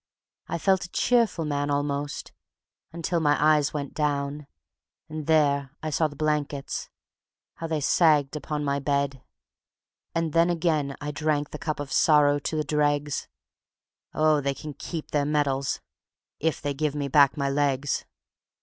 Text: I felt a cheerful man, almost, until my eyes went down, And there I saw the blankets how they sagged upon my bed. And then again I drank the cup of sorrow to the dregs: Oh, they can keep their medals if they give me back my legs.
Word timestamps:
I 0.47 0.57
felt 0.57 0.83
a 0.85 0.89
cheerful 0.89 1.45
man, 1.45 1.69
almost, 1.69 2.31
until 2.91 3.19
my 3.19 3.37
eyes 3.39 3.71
went 3.71 3.93
down, 3.93 4.47
And 5.07 5.27
there 5.27 5.75
I 5.83 5.91
saw 5.91 6.07
the 6.07 6.15
blankets 6.15 6.89
how 7.57 7.67
they 7.67 7.81
sagged 7.81 8.35
upon 8.35 8.63
my 8.65 8.79
bed. 8.79 9.21
And 10.15 10.33
then 10.33 10.49
again 10.49 10.95
I 11.01 11.11
drank 11.11 11.51
the 11.51 11.59
cup 11.59 11.79
of 11.79 11.91
sorrow 11.93 12.39
to 12.39 12.55
the 12.55 12.63
dregs: 12.63 13.27
Oh, 14.11 14.41
they 14.41 14.55
can 14.55 14.73
keep 14.73 15.11
their 15.11 15.23
medals 15.23 15.81
if 16.39 16.63
they 16.63 16.73
give 16.73 16.95
me 16.95 17.07
back 17.07 17.37
my 17.37 17.51
legs. 17.51 18.03